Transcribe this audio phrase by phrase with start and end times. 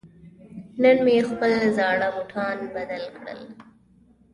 [0.81, 3.41] نن مې خپل زاړه بوټان بدل کړل.